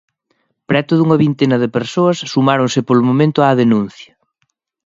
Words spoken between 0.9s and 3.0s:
dunha vintena de persoas sumáronse